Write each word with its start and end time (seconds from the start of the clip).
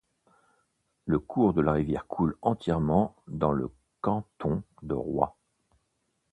Le 1.05 1.19
cours 1.19 1.53
de 1.53 1.61
la 1.61 1.73
rivière 1.73 2.07
coule 2.07 2.35
entièrement 2.41 3.15
dans 3.27 3.51
le 3.51 3.69
canton 4.01 4.63
de 4.81 4.95
Roy. 4.95 5.35